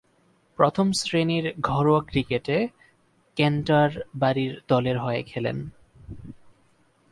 প্রথম-শ্রেণীর 0.59 1.45
ঘরোয়া 1.61 2.01
ক্রিকেটে 2.01 2.57
ক্যান্টারবারি 3.37 4.45
দলের 4.67 4.97
হয়ে 4.99 5.21
খেলেন। 5.23 5.57